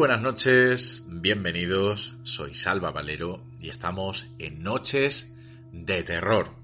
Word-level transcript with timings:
Buenas 0.00 0.22
noches, 0.22 1.04
bienvenidos, 1.10 2.16
soy 2.22 2.54
Salva 2.54 2.90
Valero 2.90 3.44
y 3.60 3.68
estamos 3.68 4.34
en 4.38 4.62
Noches 4.62 5.38
de 5.72 6.02
Terror. 6.04 6.54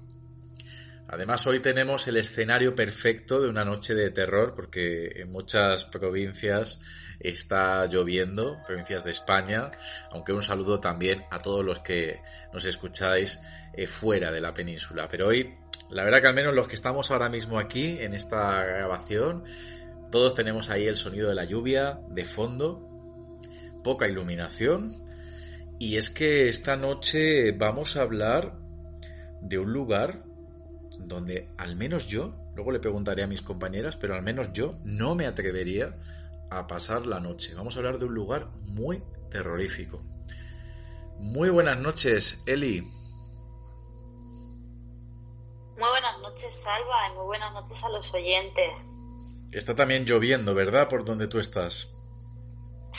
Además 1.07 1.45
hoy 1.45 1.59
tenemos 1.59 2.07
el 2.07 2.17
escenario 2.17 2.73
perfecto 2.73 3.39
de 3.39 3.47
una 3.47 3.63
noche 3.63 3.93
de 3.93 4.09
terror 4.09 4.55
porque 4.55 5.21
en 5.21 5.31
muchas 5.31 5.85
provincias 5.85 6.81
está 7.19 7.85
lloviendo, 7.85 8.57
provincias 8.65 9.03
de 9.03 9.11
España, 9.11 9.69
aunque 10.09 10.33
un 10.33 10.41
saludo 10.41 10.79
también 10.79 11.23
a 11.29 11.39
todos 11.39 11.63
los 11.63 11.81
que 11.81 12.19
nos 12.51 12.65
escucháis 12.65 13.39
eh, 13.73 13.85
fuera 13.85 14.31
de 14.31 14.41
la 14.41 14.55
península. 14.55 15.07
Pero 15.11 15.27
hoy, 15.27 15.53
la 15.91 16.03
verdad 16.03 16.21
que 16.21 16.27
al 16.29 16.33
menos 16.33 16.55
los 16.55 16.67
que 16.67 16.73
estamos 16.75 17.11
ahora 17.11 17.29
mismo 17.29 17.59
aquí 17.59 17.99
en 17.99 18.15
esta 18.15 18.63
grabación, 18.63 19.43
todos 20.09 20.33
tenemos 20.33 20.71
ahí 20.71 20.85
el 20.85 20.97
sonido 20.97 21.29
de 21.29 21.35
la 21.35 21.45
lluvia 21.45 21.99
de 22.09 22.25
fondo 22.25 22.86
poca 23.83 24.07
iluminación. 24.07 24.93
Y 25.79 25.97
es 25.97 26.09
que 26.09 26.49
esta 26.49 26.75
noche 26.75 27.51
vamos 27.51 27.97
a 27.97 28.01
hablar 28.01 28.57
de 29.41 29.59
un 29.59 29.71
lugar 29.71 30.23
donde 30.99 31.49
al 31.57 31.75
menos 31.75 32.07
yo, 32.07 32.33
luego 32.55 32.71
le 32.71 32.79
preguntaré 32.79 33.23
a 33.23 33.27
mis 33.27 33.41
compañeras, 33.41 33.97
pero 33.97 34.15
al 34.15 34.23
menos 34.23 34.51
yo 34.53 34.69
no 34.83 35.15
me 35.15 35.27
atrevería 35.27 35.95
a 36.49 36.67
pasar 36.67 37.05
la 37.05 37.19
noche. 37.19 37.53
Vamos 37.55 37.75
a 37.75 37.79
hablar 37.79 37.99
de 37.99 38.05
un 38.05 38.15
lugar 38.15 38.49
muy 38.65 39.03
terrorífico. 39.29 40.01
Muy 41.19 41.49
buenas 41.49 41.77
noches, 41.79 42.43
Eli. 42.45 42.81
Muy 45.77 45.89
buenas 45.89 46.19
noches, 46.21 46.55
Salva, 46.63 47.09
y 47.11 47.17
muy 47.17 47.25
buenas 47.25 47.53
noches 47.53 47.83
a 47.83 47.89
los 47.89 48.13
oyentes. 48.13 48.83
Está 49.51 49.75
también 49.75 50.05
lloviendo, 50.05 50.53
¿verdad? 50.55 50.89
Por 50.89 51.05
donde 51.05 51.27
tú 51.27 51.39
estás. 51.39 51.96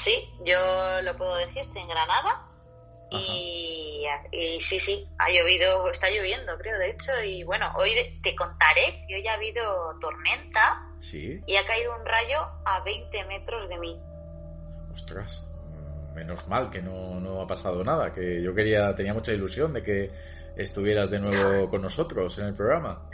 Sí, 0.05 0.29
yo 0.45 1.03
lo 1.03 1.17
puedo 1.17 1.37
decir, 1.37 1.59
estoy 1.63 1.83
en 1.83 1.89
Granada. 1.89 2.45
Y, 3.11 4.05
y, 4.33 4.61
sí, 4.61 4.79
sí, 4.79 5.09
ha 5.19 5.31
llovido, 5.31 5.91
está 5.91 6.11
lloviendo, 6.11 6.57
creo, 6.59 6.79
de 6.79 6.91
hecho. 6.91 7.23
Y 7.23 7.43
bueno, 7.43 7.73
hoy 7.77 7.91
te 8.23 8.35
contaré 8.37 9.05
que 9.09 9.15
hoy 9.17 9.27
ha 9.27 9.35
habido 9.35 9.99
tormenta 10.01 10.85
Sí. 10.99 11.43
y 11.47 11.57
ha 11.57 11.67
caído 11.67 11.97
un 11.97 12.05
rayo 12.05 12.39
a 12.65 12.83
20 12.85 13.25
metros 13.25 13.69
de 13.69 13.79
mí. 13.79 14.01
Ostras, 14.93 15.47
menos 16.15 16.49
mal 16.49 16.71
que 16.71 16.83
no, 16.83 17.19
no 17.21 17.41
ha 17.41 17.47
pasado 17.47 17.83
nada, 17.83 18.13
que 18.13 18.43
yo 18.43 18.55
quería, 18.55 18.95
tenía 18.95 19.15
mucha 19.15 19.33
ilusión 19.33 19.73
de 19.73 19.83
que 19.83 20.09
estuvieras 20.57 21.11
de 21.11 21.21
nuevo 21.21 21.71
con 21.71 21.83
nosotros 21.83 22.39
en 22.39 22.47
el 22.47 22.55
programa. 22.55 23.09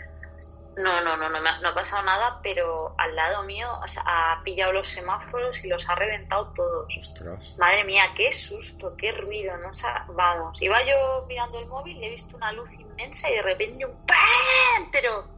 No, 0.77 1.01
no, 1.03 1.17
no, 1.17 1.29
no, 1.31 1.41
me 1.41 1.49
ha- 1.49 1.61
no 1.61 1.69
ha 1.69 1.75
pasado 1.75 2.03
nada, 2.05 2.41
pero 2.43 2.95
al 2.99 3.15
lado 3.15 3.45
mío 3.45 3.69
o 3.85 3.87
sea, 3.87 4.03
ha 4.07 4.43
pillado 4.43 4.73
los 4.73 4.89
semáforos 4.89 5.63
y 5.65 5.69
los 5.69 5.89
ha 5.89 5.95
reventado 5.95 6.53
todos. 6.55 6.87
Ostras. 6.99 7.57
Madre 7.59 7.85
mía, 7.85 8.05
qué 8.17 8.33
susto, 8.33 8.95
qué 8.97 9.13
ruido, 9.13 9.57
no 9.59 9.73
sa- 9.73 10.05
vamos. 10.09 10.61
Iba 10.61 10.85
yo 10.85 11.25
mirando 11.29 11.61
el 11.61 11.69
móvil 11.69 11.97
y 11.99 12.07
he 12.07 12.11
visto 12.11 12.37
una 12.37 12.51
luz 12.53 12.71
inmensa 12.73 13.31
y 13.31 13.35
de 13.35 13.43
repente 13.43 13.87
un 13.87 13.93
¡pam! 14.07 14.91
Pero, 14.91 15.29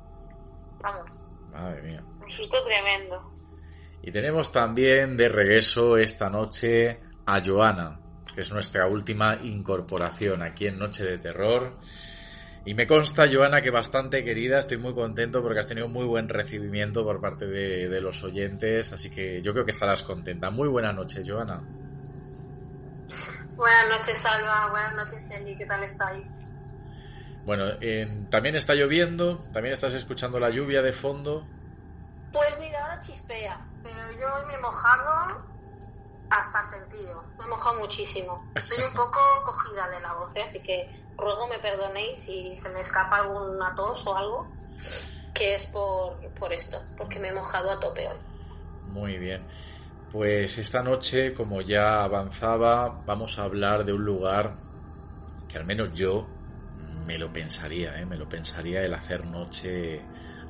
vamos, 0.80 1.10
Madre 1.53 1.82
mía. 1.82 2.03
un 2.22 2.30
susto 2.30 2.64
tremendo. 2.64 3.32
Y 4.03 4.12
tenemos 4.12 4.53
también 4.53 5.16
de 5.16 5.28
regreso 5.28 5.98
esta 5.98 6.30
noche 6.30 7.00
a 7.26 7.41
Joana, 7.44 8.00
que 8.34 8.41
es 8.41 8.50
nuestra 8.53 8.86
última 8.86 9.34
incorporación 9.42 10.42
aquí 10.42 10.68
en 10.68 10.78
Noche 10.78 11.04
de 11.04 11.18
Terror. 11.18 11.76
Y 12.66 12.75
me 12.75 12.87
consta, 12.87 13.27
Joana, 13.32 13.62
que 13.62 13.71
bastante 13.71 14.22
querida, 14.22 14.59
estoy 14.59 14.77
muy 14.77 14.93
contento 14.93 15.41
porque 15.43 15.60
has 15.60 15.69
tenido 15.69 15.88
muy 15.88 16.04
buen 16.04 16.28
recibimiento 16.28 17.03
por 17.03 17.19
parte 17.19 17.47
de, 17.47 17.88
de 17.88 18.00
los 18.03 18.22
oyentes, 18.25 18.93
así 18.93 19.09
que 19.10 19.41
yo 19.41 19.53
creo 19.54 19.65
que 19.65 19.71
estarás 19.71 20.03
contenta. 20.03 20.50
Muy 20.50 20.69
buena 20.69 20.93
noche, 20.93 21.22
Joana. 21.27 21.65
Buenas 23.56 23.88
noches, 23.88 24.19
Salva. 24.19 24.71
Buenas 24.71 24.94
noches, 24.94 25.31
Eli. 25.31 25.56
¿Qué 25.56 25.66
tal 25.66 25.82
estáis? 25.84 26.54
Bueno, 27.44 27.65
en- 27.81 28.28
también 28.28 28.56
está 28.56 28.75
lloviendo, 28.75 29.48
también 29.53 29.72
estás 29.72 29.94
escuchando 29.94 30.38
la 30.41 30.50
lluvia 30.50 30.83
de 30.83 30.93
fondo. 30.93 31.53
Pues 32.31 32.59
mira, 32.59 32.83
ahora 32.83 33.00
chispea. 33.00 33.59
Pero 33.83 33.97
yo 34.19 34.34
hoy 34.34 34.47
me 34.48 34.54
he 34.54 34.59
mojado 34.60 35.38
hasta 36.31 36.60
el 36.60 36.66
sentido. 36.66 37.33
Me 37.38 37.44
he 37.44 37.48
mojado 37.48 37.78
muchísimo. 37.78 38.44
Estoy 38.54 38.83
un 38.84 38.93
poco 38.94 39.19
cogida 39.44 39.88
de 39.88 40.00
la 40.00 40.15
voz, 40.15 40.37
¿eh? 40.37 40.43
así 40.43 40.62
que 40.62 40.91
ruego 41.16 41.49
me 41.49 41.59
perdonéis 41.59 42.19
si 42.19 42.54
se 42.56 42.69
me 42.71 42.81
escapa 42.81 43.19
alguna 43.19 43.75
tos 43.75 44.06
o 44.06 44.16
algo, 44.16 44.49
que 45.34 45.54
es 45.54 45.66
por, 45.66 46.19
por 46.38 46.53
esto, 46.53 46.81
porque 46.97 47.19
me 47.19 47.28
he 47.28 47.32
mojado 47.32 47.71
a 47.71 47.81
tope 47.81 48.09
hoy. 48.09 48.19
Muy 48.88 49.19
bien. 49.19 49.47
Pues 50.12 50.59
esta 50.59 50.82
noche, 50.82 51.34
como 51.34 51.60
ya 51.60 52.04
avanzaba, 52.04 53.03
vamos 53.04 53.38
a 53.38 53.44
hablar 53.44 53.84
de 53.84 53.93
un 53.93 54.04
lugar 54.04 54.54
que 55.49 55.59
al 55.59 55.66
menos 55.66 55.93
yo 55.93 56.27
me 57.06 57.19
lo 57.19 57.33
pensaría, 57.33 58.00
¿eh? 58.00 58.06
me 58.06 58.16
lo 58.16 58.28
pensaría 58.28 58.83
el 58.83 58.94
hacer 58.94 59.25
noche 59.27 60.00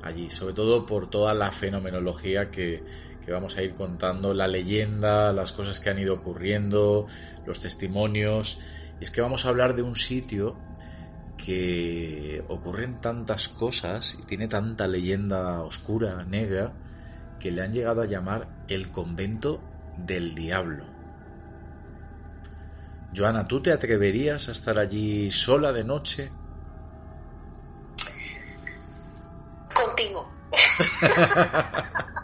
allí, 0.03 0.31
sobre 0.31 0.55
todo 0.55 0.87
por 0.87 1.11
toda 1.11 1.35
la 1.35 1.51
fenomenología 1.51 2.51
que, 2.51 2.83
que 3.25 3.33
vamos 3.33 3.57
a 3.57 3.63
ir 3.63 3.75
contando, 3.75 4.33
la 4.33 4.47
leyenda, 4.47 5.33
las 5.33 5.53
cosas 5.53 5.81
que 5.81 5.91
han 5.91 5.99
ido 5.99 6.15
ocurriendo, 6.15 7.07
los 7.45 7.61
testimonios. 7.61 8.65
Es 9.01 9.11
que 9.11 9.21
vamos 9.21 9.45
a 9.45 9.51
hablar 9.51 9.75
de 9.75 9.83
un 9.83 9.95
sitio 9.95 10.59
que 11.37 12.45
ocurren 12.49 13.01
tantas 13.01 13.49
cosas 13.49 14.19
y 14.19 14.23
tiene 14.23 14.49
tanta 14.49 14.89
leyenda 14.89 15.63
oscura, 15.63 16.25
negra, 16.25 16.73
que 17.39 17.51
le 17.51 17.63
han 17.63 17.73
llegado 17.73 18.03
a 18.03 18.07
llamar 18.07 18.49
el 18.69 18.91
convento 18.91 19.63
del 19.97 20.35
diablo. 20.35 20.87
Joana, 23.15 23.47
¿tú 23.47 23.63
te 23.63 23.73
atreverías 23.73 24.49
a 24.49 24.53
estar 24.53 24.79
allí 24.79 25.31
sola 25.31 25.73
de 25.73 25.85
noche? 25.85 26.33
Contigo. 29.75 30.33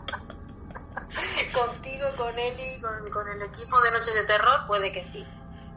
Contigo, 1.52 2.06
con 2.17 2.38
Eli, 2.38 2.81
con, 2.81 3.11
con 3.11 3.29
el 3.29 3.43
equipo 3.43 3.79
de 3.82 3.93
Noches 3.93 4.14
de 4.14 4.25
Terror, 4.25 4.61
puede 4.67 4.91
que 4.91 5.05
sí. 5.05 5.23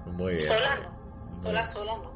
Muy 0.05 0.33
bien. 0.35 0.41
Sola 0.41 0.75
no. 0.75 1.43
Sola, 1.43 1.61
bien. 1.61 1.67
sola 1.67 1.91
no. 1.97 2.15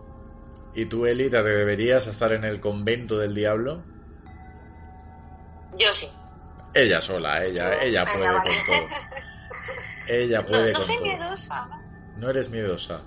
¿Y 0.73 0.85
tú, 0.85 1.05
Eli, 1.05 1.29
te 1.29 1.37
atreverías 1.37 2.07
a 2.07 2.11
estar 2.11 2.31
en 2.33 2.43
el 2.43 2.59
convento 2.61 3.17
del 3.17 3.33
diablo? 3.33 3.83
Yo 5.77 5.93
sí. 5.93 6.09
Ella 6.73 7.01
sola, 7.01 7.43
ella, 7.43 7.73
Yo- 7.75 7.79
ella 7.81 8.05
puede 8.05 8.27
vale. 8.31 8.49
con 8.49 8.65
todo. 8.65 8.87
Ella 10.07 10.41
puede 10.43 10.71
no 10.73 10.79
con 10.79 10.87
soy 10.87 10.97
todo. 10.97 11.05
miedosa, 11.05 11.67
¿no? 11.67 11.83
No 12.15 12.29
eres 12.31 12.49
miedosa. 12.49 13.01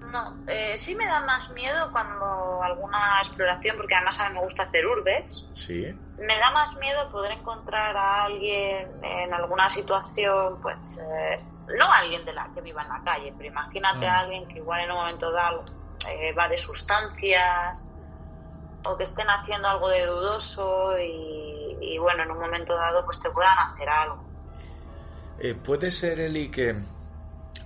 No, 0.00 0.44
eh, 0.46 0.76
sí 0.78 0.94
me 0.94 1.06
da 1.06 1.20
más 1.20 1.50
miedo 1.50 1.90
cuando 1.92 2.62
alguna 2.62 3.18
exploración, 3.20 3.76
porque 3.76 3.94
además 3.94 4.18
a 4.20 4.28
mí 4.28 4.34
me 4.34 4.44
gusta 4.44 4.64
hacer 4.64 4.86
urbes, 4.86 5.48
Sí. 5.52 5.82
me 6.18 6.38
da 6.38 6.50
más 6.52 6.76
miedo 6.76 7.10
poder 7.10 7.32
encontrar 7.32 7.96
a 7.96 8.24
alguien 8.24 8.88
en 9.02 9.34
alguna 9.34 9.70
situación, 9.70 10.60
pues, 10.60 10.98
eh, 10.98 11.36
no 11.68 11.92
alguien 11.92 12.24
de 12.24 12.32
la 12.32 12.50
que 12.54 12.60
viva 12.60 12.82
en 12.82 12.88
la 12.88 13.02
calle, 13.04 13.34
pero 13.36 13.48
imagínate 13.48 14.06
Mm. 14.06 14.10
a 14.10 14.18
alguien 14.20 14.48
que 14.48 14.58
igual 14.58 14.80
en 14.80 14.90
un 14.90 14.96
momento 14.96 15.30
dado 15.30 15.64
eh, 16.10 16.32
va 16.32 16.48
de 16.48 16.58
sustancias 16.58 17.84
o 18.84 18.96
que 18.96 19.04
estén 19.04 19.28
haciendo 19.30 19.68
algo 19.68 19.88
de 19.88 20.06
dudoso 20.06 20.98
y, 20.98 21.96
bueno, 21.98 22.24
en 22.24 22.30
un 22.32 22.38
momento 22.40 22.74
dado 22.74 23.04
pues 23.04 23.20
te 23.20 23.30
puedan 23.30 23.56
hacer 23.58 23.88
algo. 23.88 24.24
Eh, 25.38 25.54
puede 25.54 25.92
ser, 25.92 26.20
Eli, 26.20 26.50
que 26.50 26.74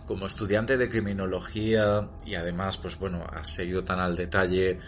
como 0.06 0.26
estudiante 0.26 0.76
de 0.76 0.88
criminología 0.88 2.10
y 2.24 2.34
además, 2.34 2.78
pues 2.78 2.98
bueno, 2.98 3.24
has 3.32 3.48
seguido 3.48 3.82
tan 3.82 3.98
al 3.98 4.14
detalle 4.14 4.70
eh, 4.70 4.78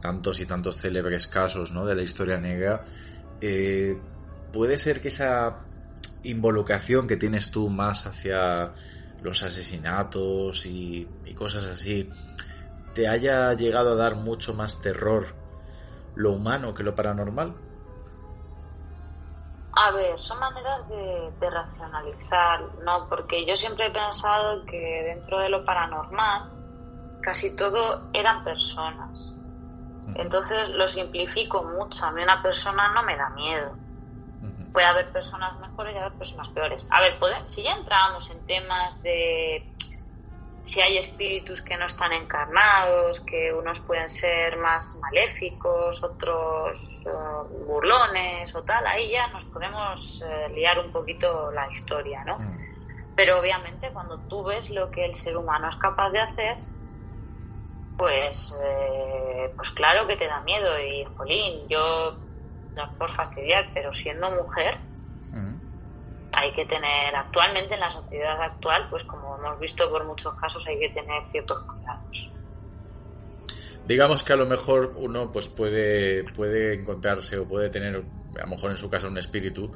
tantos 0.00 0.40
y 0.40 0.46
tantos 0.46 0.78
célebres 0.78 1.26
casos 1.26 1.72
¿no? 1.72 1.84
de 1.84 1.94
la 1.94 2.02
historia 2.02 2.38
negra, 2.38 2.84
eh, 3.40 4.00
puede 4.52 4.78
ser 4.78 5.02
que 5.02 5.08
esa 5.08 5.66
involucración 6.24 7.06
que 7.06 7.16
tienes 7.16 7.50
tú 7.50 7.68
más 7.70 8.06
hacia 8.06 8.74
los 9.22 9.42
asesinatos 9.42 10.66
y, 10.66 11.08
y 11.24 11.34
cosas 11.34 11.66
así, 11.66 12.10
te 12.94 13.08
haya 13.08 13.54
llegado 13.54 13.92
a 13.92 13.96
dar 13.96 14.16
mucho 14.16 14.54
más 14.54 14.80
terror 14.82 15.44
lo 16.14 16.32
humano 16.32 16.74
que 16.74 16.82
lo 16.82 16.94
paranormal? 16.94 17.54
A 19.76 19.90
ver, 19.90 20.18
son 20.20 20.38
maneras 20.38 20.88
de, 20.88 21.50
racionalizar, 21.50 22.60
¿no? 22.84 23.08
Porque 23.08 23.44
yo 23.44 23.56
siempre 23.56 23.86
he 23.86 23.90
pensado 23.90 24.64
que 24.66 24.78
dentro 24.78 25.38
de 25.40 25.48
lo 25.48 25.64
paranormal 25.64 26.50
casi 27.20 27.54
todo 27.56 28.08
eran 28.12 28.44
personas. 28.44 29.32
Entonces 30.16 30.68
lo 30.70 30.86
simplifico 30.86 31.64
mucho. 31.64 32.04
A 32.04 32.12
mí 32.12 32.22
una 32.22 32.40
persona 32.40 32.92
no 32.92 33.02
me 33.02 33.16
da 33.16 33.30
miedo. 33.30 33.76
Puede 34.74 34.86
haber 34.86 35.12
personas 35.12 35.56
mejores 35.60 35.94
y 35.94 35.98
haber 35.98 36.18
personas 36.18 36.48
peores. 36.48 36.84
A 36.90 37.00
ver, 37.00 37.16
si 37.46 37.62
ya 37.62 37.74
entramos 37.74 38.28
en 38.32 38.44
temas 38.44 39.00
de 39.02 39.72
si 40.64 40.80
hay 40.80 40.98
espíritus 40.98 41.62
que 41.62 41.76
no 41.76 41.86
están 41.86 42.12
encarnados, 42.12 43.20
que 43.20 43.52
unos 43.52 43.78
pueden 43.82 44.08
ser 44.08 44.56
más 44.56 44.98
maléficos, 45.00 46.02
otros 46.02 47.02
eh, 47.06 47.64
burlones 47.66 48.52
o 48.56 48.64
tal, 48.64 48.84
ahí 48.88 49.12
ya 49.12 49.28
nos 49.28 49.44
podemos 49.44 50.22
eh, 50.22 50.48
liar 50.52 50.80
un 50.80 50.90
poquito 50.90 51.52
la 51.52 51.70
historia, 51.70 52.24
¿no? 52.24 52.40
Mm. 52.40 52.58
Pero 53.14 53.38
obviamente 53.38 53.92
cuando 53.92 54.18
tú 54.26 54.42
ves 54.42 54.70
lo 54.70 54.90
que 54.90 55.04
el 55.04 55.14
ser 55.14 55.36
humano 55.36 55.68
es 55.68 55.76
capaz 55.76 56.10
de 56.10 56.18
hacer, 56.18 56.56
pues, 57.96 58.58
eh, 58.60 59.52
pues 59.56 59.70
claro 59.70 60.08
que 60.08 60.16
te 60.16 60.26
da 60.26 60.40
miedo 60.40 60.80
y, 60.80 61.04
jolín, 61.16 61.68
yo, 61.68 62.23
no 62.74 62.84
es 62.84 62.90
por 62.98 63.10
fastidiar, 63.10 63.70
pero 63.74 63.92
siendo 63.92 64.30
mujer, 64.30 64.78
hay 66.32 66.52
que 66.52 66.66
tener, 66.66 67.14
actualmente 67.14 67.74
en 67.74 67.80
la 67.80 67.90
sociedad 67.90 68.40
actual, 68.42 68.86
pues 68.90 69.04
como 69.04 69.38
hemos 69.38 69.58
visto 69.60 69.88
por 69.90 70.04
muchos 70.04 70.34
casos, 70.36 70.66
hay 70.66 70.78
que 70.78 70.88
tener 70.90 71.22
ciertos 71.30 71.58
cuidados. 71.66 72.30
Digamos 73.86 74.22
que 74.22 74.32
a 74.32 74.36
lo 74.36 74.46
mejor 74.46 74.94
uno 74.96 75.30
pues 75.30 75.46
puede, 75.48 76.24
puede 76.32 76.80
encontrarse 76.80 77.38
o 77.38 77.46
puede 77.46 77.68
tener 77.68 77.96
a 78.36 78.44
lo 78.44 78.46
mejor 78.48 78.70
en 78.70 78.76
su 78.76 78.90
caso 78.90 79.08
un 79.08 79.18
espíritu, 79.18 79.70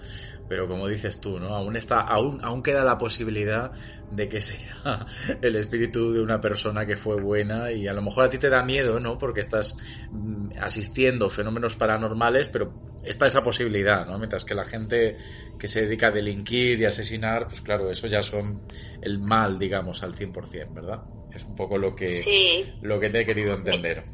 pero 0.49 0.67
como 0.67 0.89
dices 0.89 1.21
tú, 1.21 1.39
¿no? 1.39 1.55
Aún 1.55 1.77
está, 1.77 2.01
aún, 2.01 2.41
aún 2.43 2.63
queda 2.63 2.85
la 2.85 2.99
posibilidad 2.99 3.73
de 4.11 4.29
que 4.29 4.41
sea 4.41 5.07
el 5.43 5.57
espíritu 5.57 6.13
de 6.13 6.23
una 6.23 6.41
persona 6.41 6.87
que 6.87 6.97
fue 6.97 7.21
buena 7.21 7.71
y 7.71 7.87
a 7.87 7.93
lo 7.93 8.03
mejor 8.03 8.25
a 8.25 8.31
ti 8.31 8.39
te 8.39 8.49
da 8.49 8.63
miedo, 8.63 8.99
¿no? 8.99 9.19
Porque 9.19 9.41
estás 9.41 9.77
mm, 10.11 10.53
asistiendo 10.61 11.29
fenómenos 11.31 11.77
paranormales, 11.77 12.49
pero 12.49 12.73
está 13.09 13.27
esa 13.27 13.43
posibilidad, 13.43 14.07
¿no? 14.07 14.19
Mientras 14.19 14.45
que 14.45 14.55
la 14.55 14.65
gente 14.65 15.17
que 15.59 15.69
se 15.69 15.83
dedica 15.83 16.09
a 16.09 16.11
delinquir 16.11 16.81
y 16.81 16.85
asesinar, 16.85 17.47
pues 17.47 17.61
claro, 17.61 17.91
eso 17.91 18.07
ya 18.07 18.23
son 18.23 18.63
el 19.03 19.19
mal, 19.19 19.59
digamos, 19.59 20.03
al 20.03 20.15
100%, 20.15 20.73
¿verdad? 20.73 21.03
Es 21.33 21.45
un 21.45 21.57
poco 21.57 21.79
lo 21.79 21.95
que, 21.95 22.75
lo 22.83 23.01
que 23.01 23.11
te 23.11 23.21
he 23.21 23.25
querido 23.25 23.55
entender. 23.55 24.05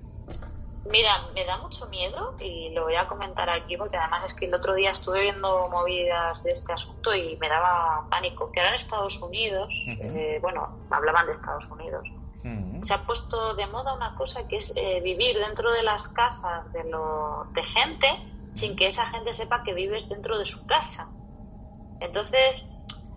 Mira, 0.90 1.26
me 1.34 1.44
da 1.46 1.56
mucho 1.58 1.86
miedo 1.86 2.34
y 2.40 2.70
lo 2.70 2.84
voy 2.84 2.94
a 2.94 3.06
comentar 3.06 3.48
aquí 3.48 3.76
porque 3.76 3.96
además 3.96 4.26
es 4.26 4.34
que 4.34 4.46
el 4.46 4.54
otro 4.54 4.74
día 4.74 4.90
estuve 4.90 5.22
viendo 5.22 5.62
movidas 5.70 6.42
de 6.44 6.52
este 6.52 6.72
asunto 6.74 7.14
y 7.14 7.36
me 7.38 7.48
daba 7.48 8.06
pánico. 8.10 8.50
Que 8.52 8.60
ahora 8.60 8.74
en 8.74 8.80
Estados 8.80 9.20
Unidos, 9.22 9.68
eh, 9.86 10.38
bueno, 10.42 10.78
hablaban 10.90 11.26
de 11.26 11.32
Estados 11.32 11.70
Unidos, 11.70 12.06
se 12.82 12.92
ha 12.92 13.06
puesto 13.06 13.54
de 13.54 13.66
moda 13.68 13.94
una 13.94 14.14
cosa 14.16 14.46
que 14.46 14.58
es 14.58 14.76
eh, 14.76 15.00
vivir 15.02 15.38
dentro 15.38 15.70
de 15.72 15.82
las 15.82 16.08
casas 16.08 16.70
de, 16.74 16.84
lo, 16.84 17.46
de 17.54 17.62
gente 17.62 18.06
sin 18.54 18.76
que 18.76 18.86
esa 18.86 19.06
gente 19.06 19.34
sepa 19.34 19.62
que 19.62 19.74
vives 19.74 20.08
dentro 20.08 20.38
de 20.38 20.46
su 20.46 20.64
casa. 20.64 21.12
Entonces, 22.00 22.70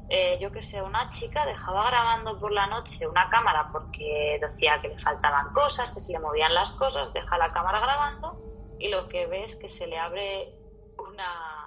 eh, 0.09 0.37
yo 0.41 0.51
que 0.51 0.63
sé, 0.63 0.81
una 0.81 1.09
chica 1.11 1.45
dejaba 1.45 1.89
grabando 1.89 2.39
por 2.39 2.51
la 2.51 2.67
noche 2.67 3.07
una 3.07 3.29
cámara 3.29 3.69
porque 3.71 4.39
decía 4.41 4.81
que 4.81 4.89
le 4.89 4.97
faltaban 4.97 5.51
cosas, 5.53 5.93
que 5.93 6.01
se 6.01 6.13
le 6.13 6.19
movían 6.19 6.53
las 6.53 6.71
cosas, 6.73 7.13
deja 7.13 7.37
la 7.37 7.51
cámara 7.53 7.79
grabando 7.79 8.35
y 8.79 8.89
lo 8.89 9.07
que 9.07 9.27
ve 9.27 9.45
es 9.45 9.55
que 9.57 9.69
se 9.69 9.85
le 9.85 9.99
abre 9.99 10.55
una 10.97 11.66